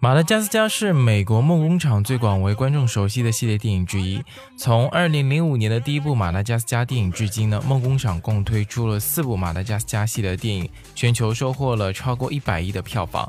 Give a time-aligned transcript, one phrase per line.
[0.00, 4.22] 马达加斯加是美国梦工厂最广为观众熟悉的系列电影之一。
[4.56, 13.28] 从2005年的第一部马达加斯加电影至今呢，梦工厂共推出了四部马达加斯加系列电影，全球收获了超过一百亿的票房。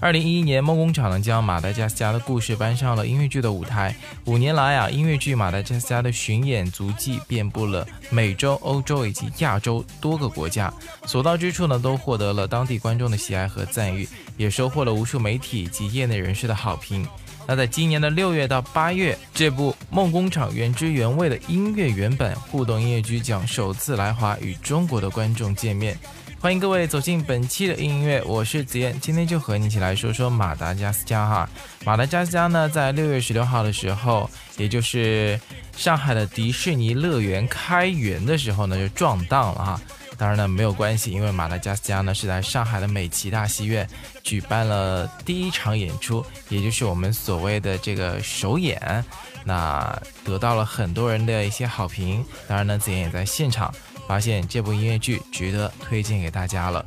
[0.00, 3.94] 二零一一年，梦工厂呢将马达加斯加的故事搬上了音乐剧的舞台。
[4.24, 10.72] 五年来啊，音乐剧马达加斯加的巡演足迹遍布了美洲、欧洲以及亚洲多个国家，
[11.04, 14.08] 所到之处呢都获得了当地观众的喜爱和赞誉，
[14.38, 17.06] 也收获了无数媒体及业内人士的好评。
[17.46, 25.98] 那在今年的六月到八月，这部梦工厂原汁原味的音乐原版互动音乐剧将首次来华与中国的观众见面。
[26.42, 31.46] 欢迎各位走进本期的音乐，我是子燕，今天就和你一起来说说马达加斯加哈。
[31.84, 35.38] 马达加斯加呢，在六月十六号的时候，也就是
[35.76, 39.80] 上海的迪士尼乐园开园的时候呢，就撞档了哈。
[40.16, 43.86] 当然呢，没有关系，因为马达加斯加呢是在上海的美琪大戏院
[44.22, 49.04] 举办了第一场演出，也就是我们所谓的这个首演，
[49.44, 52.24] 那得到了很多人的一些好评。
[52.48, 53.70] 当然呢，子燕也在现场。
[54.10, 56.84] 发现这部音乐剧值得推荐给大家了。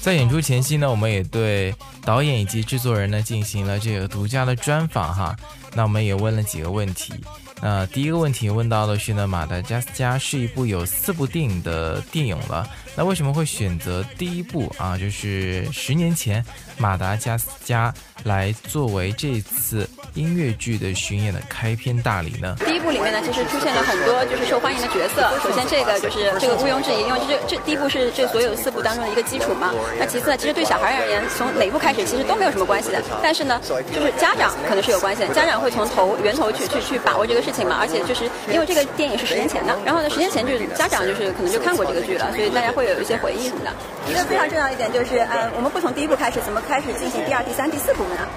[0.00, 5.36] 在演出前夕呢，我们也对导演以及制作人呢进行了这个独家的专访哈。
[5.72, 7.14] 那我们也问了几个问题。
[7.62, 12.68] 那第一个问题问到的是呢，《马达加斯加》是一部有四部电影的电影了。
[12.96, 14.96] 那为什么会选择第一部啊？
[14.96, 16.42] 就是十年前
[16.78, 17.92] 《马达加斯加》
[18.24, 22.56] 来作为这次音乐剧的巡演的开篇大礼呢？
[22.64, 25.28] 第一部里面呢，其实出现了很多就是受欢迎的角色。
[25.42, 29.74] 首先，这个就是这个毋庸置疑，因为这这第一部是这所有四部当中的一个基础嘛。
[29.98, 33.02] 那其次呢，其实对小孩而言，从哪部开始其实都没有什么关系的。
[33.22, 37.76] 但是呢，就是家长可能是有关系，的，家长会从头源头去去去把握这个事情嘛。
[37.78, 42.85] 而且就是因为这个电影是十年前的，然后呢，十年前就是家长就是可能就看过这个剧了，所以大家会。
[42.90, 43.70] 有一些回忆什么的。
[44.08, 48.28] 一个非常重要一点就是，呃，我们不从第一步开始，怎么开始进行第二、第三、第四步呢？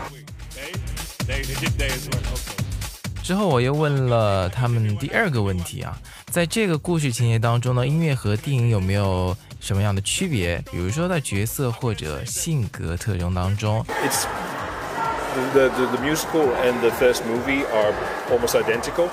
[3.24, 5.96] 之后我又问了他们第二个问题啊，
[6.32, 10.60] 在这个故事情节当中呢，音乐和电影有没有什么样的区别？
[10.72, 13.86] 比如说在角色或者性格特征当中。
[14.04, 14.26] It's
[15.54, 17.94] the the the musical and the first movie are
[18.32, 19.10] almost identical.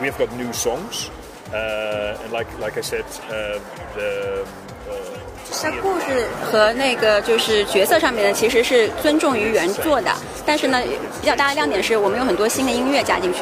[0.00, 1.08] We have got new songs.
[1.52, 3.60] Uh, and like like I said, uh,
[3.94, 4.44] the
[5.62, 10.10] 那故事和那个就是角色上面呢，其实是尊重于原作的，
[10.46, 10.80] 但是呢，
[11.20, 13.40] 比较大的亮点是我们有很多新的音乐加进去。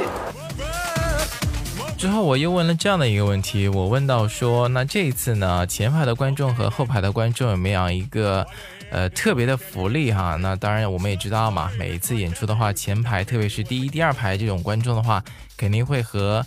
[1.96, 8.46] 之后我又问了这样的一个问题，我问到说，那这一次呢，前排的观众和后排的观众有没有一个
[8.90, 10.36] 呃特别的福利哈？
[10.40, 15.22] 那当然我们也知道嘛，每一次演出的话，前排特别是第一、第二排这种观众的话，
[15.56, 16.44] 肯定会和。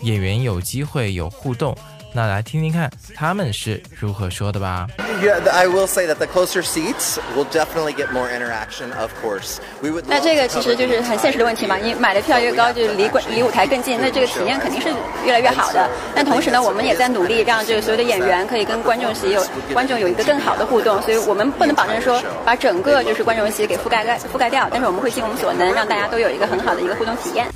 [0.00, 1.76] 演员有机会有互动，
[2.14, 4.86] 那来听听看他们是如何说的吧。
[5.22, 8.92] Yeah, I will say that the closer seats will definitely get more interaction.
[8.98, 10.04] Of course, we would.
[10.06, 11.76] 那这个其实就是很现实的问题嘛。
[11.76, 14.88] 你买的票越高，就离观离舞台更近，那这个体验肯定是
[15.24, 15.88] 越来越好的。
[16.14, 19.42] 但同时呢，我们也在努力让这个所有的演员可以跟观众席有
[19.72, 21.00] 观众有一个更好的互动。
[21.02, 27.46] 所以我们不能保证说把整个就是观众席给覆盖盖覆盖掉，但是我们会尽我们所能让大家都有一个很好的一个互动体验。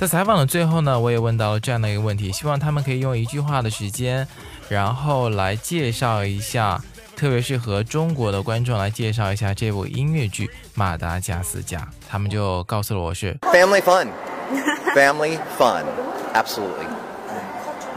[0.00, 4.26] 在采访的最后呢，我也问到了这样的一个问题，希望他们可以用一句话的时间，
[4.70, 6.80] 然后来介绍一下，
[7.14, 11.80] 特别是和中国的观众来介绍一下这部音乐剧《马达加斯加》。
[12.08, 16.86] 他们就告诉了我是 family fun，family fun，absolutely。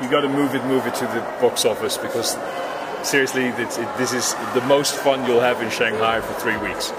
[0.01, 2.35] You got to move it, move it to the box office because
[3.01, 6.91] seriously, this this is the most fun you'll have in Shanghai for three weeks.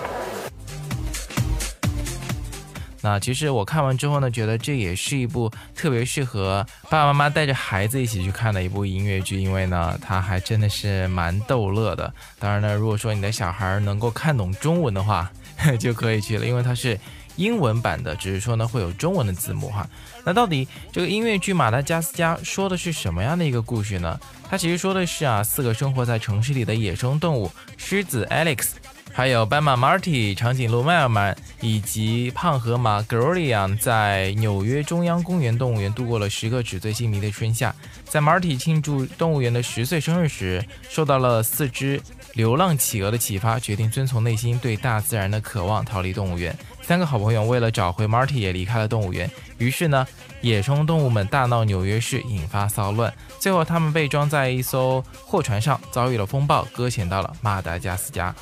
[3.04, 12.10] 那其实我看完之后呢，觉得这也是一部特别适合爸爸妈妈带着孩子一起去看的一部音乐剧，因为呢，它还真的是蛮逗乐的。
[12.38, 15.30] 当然呢，如果说你的小孩能够看懂中文的话，
[15.78, 16.98] 就可以去了，因为它是
[17.36, 19.86] 英文版的，只是说呢会有中文的字幕哈。
[20.24, 24.18] 那到底这个音乐剧《马达加斯加》说的是什么样的一个故事呢？
[24.48, 28.70] 它其实说的是啊，四个生活在城市里的野生动物——狮子 Alex。
[29.12, 37.74] 还有斑马 Marty、长颈鹿迈尔曼以及胖河马 Gloria 在纽约中央公园动物园度过了十个纸醉金迷的春夏。
[38.04, 41.98] 在 Marty 庆祝动物园的十岁生日时，受到了四只
[42.34, 46.54] 流浪企鹅的启发，决定遵从内心对大自然的渴望，逃离动物园。
[46.82, 49.30] 三个好朋友为了找回 Marty，也离开了动物园。
[49.56, 50.06] 于是呢，
[50.42, 53.10] 野生动物们大闹纽约市，引发骚乱。
[53.38, 58.34] 最后，他们被装在一艘货船上，遭遇了风暴，搁浅到了马达加斯加。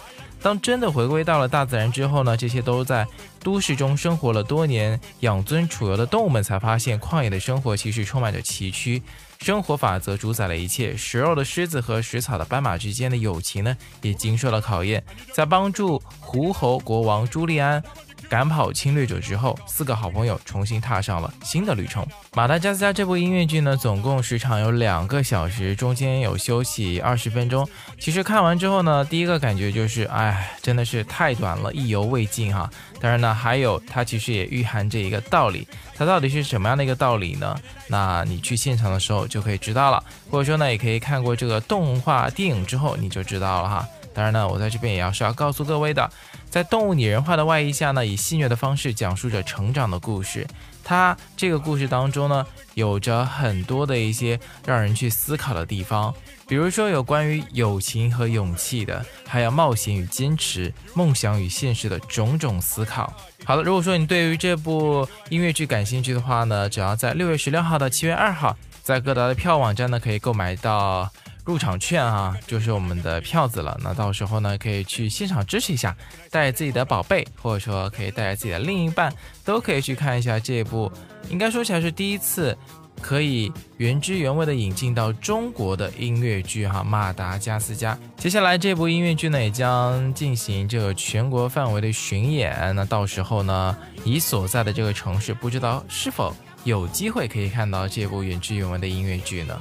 [0.43, 3.07] 当真的回归到了大自然之后呢，这些都在
[3.41, 9.01] 都市中生活了多年、养尊处优的动物们才发现，旷野的生活其实充满着崎岖，
[9.41, 10.97] 生活法则主宰了一切。
[10.97, 15.03] 食肉的狮子和食草的斑马之间的友情呢，也经受了考验。
[15.33, 17.83] 在帮助狐猴国王朱利安。
[18.33, 22.03] 赶跑侵略者之后，四个好朋友重新踏上了新的旅程。
[22.33, 27.69] 马达加斯加这部音乐剧呢，总共时长有两个小时，中间有休息二十分钟。
[27.99, 32.71] 其实看完之后呢，第一个感觉就是，哎，真的是太短了，意犹未尽哈。
[32.99, 37.55] 当然呢，还有它其实也蕴含着一个道理，它到底是什么样的一个道理呢？
[37.89, 43.87] 那你去现场的时候就可以知道了，或者说呢，也可以看过这个动画电影之后你就知道了哈。
[44.15, 46.11] 当然呢，我在这边也要是要告诉各位的，
[46.53, 50.47] 在动物拟人化的外衣下呢，以戏谑的方式讲述着成长的故事。
[50.85, 56.15] 它这个故事当中呢，有着很多的一些让人去思考的地方，
[56.47, 63.11] 比如说有关于友情和勇气的，还有冒险与坚持、梦想与现实的种种思考。
[63.47, 71.11] 好了，如果说你对于这部音乐剧感兴趣的话呢，只要在六月十六号到七月二号，在各大的票网站呢可以购买到。
[71.45, 73.79] 入场券啊，就是我们的票子了。
[73.83, 75.97] 那到时候呢，可以去现场支持一下，
[76.31, 79.13] 带自己的宝贝，或者说可以带着自己的另一半，
[79.45, 80.91] 都可以去看一下这部。
[81.29, 82.57] 应该说起来是第一次
[83.01, 87.95] 可以原汁原味的引进到中国的音乐剧哈，《马达加斯加》。
[88.17, 92.73] 接下来这部音乐剧呢，也将进行这个全国范围的巡演。
[92.77, 99.61] 那到时候呢，你所在的这个城市，不知道是否有机会可以看到这部原汁原味的音乐剧呢？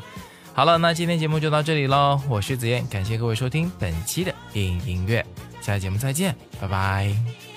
[0.54, 2.22] 好了，那今天节目就到这里喽。
[2.30, 5.26] 我是子燕，感谢各位收听本期的电影音乐，
[5.62, 7.51] 下期节目再见，拜拜。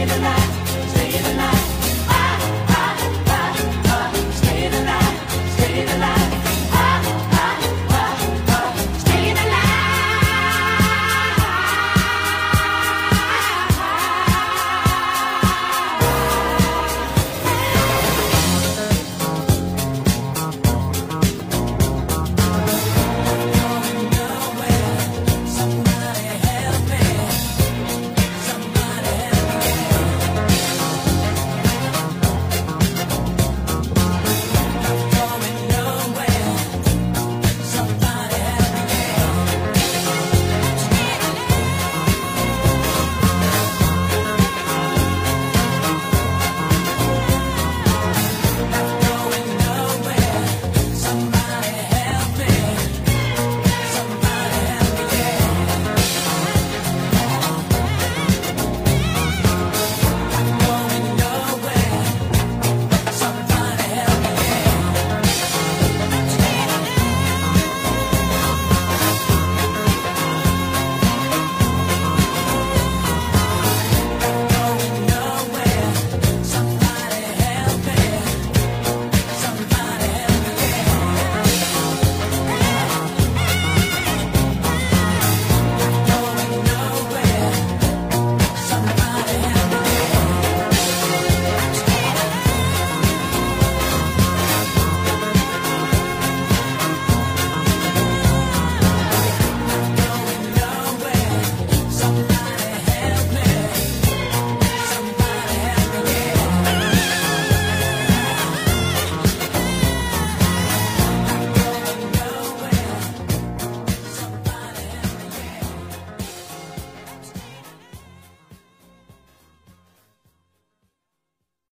[0.00, 0.49] in the night.